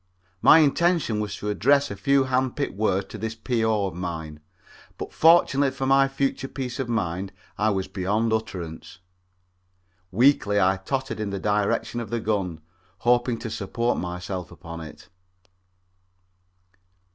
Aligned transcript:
My 0.41 0.57
intention 0.57 1.19
was 1.19 1.35
to 1.35 1.49
address 1.51 1.91
a 1.91 1.95
few 1.95 2.23
handpicked 2.23 2.73
words 2.73 3.05
to 3.09 3.19
this 3.19 3.35
P.O. 3.35 3.85
of 3.85 3.93
mine, 3.93 4.39
but 4.97 5.13
fortunately 5.13 5.69
for 5.69 5.85
my 5.85 6.07
future 6.07 6.47
peace 6.47 6.79
of 6.79 6.89
mind 6.89 7.31
I 7.55 7.69
was 7.69 7.87
beyond 7.87 8.33
utterance. 8.33 8.97
Weakly 10.11 10.59
I 10.59 10.77
tottered 10.77 11.19
in 11.19 11.29
the 11.29 11.37
direction 11.39 11.99
of 11.99 12.09
the 12.09 12.19
gun, 12.19 12.61
hoping 12.97 13.37
to 13.41 13.51
support 13.51 13.95
myself 13.99 14.51
upon 14.51 14.81
it. 14.81 15.07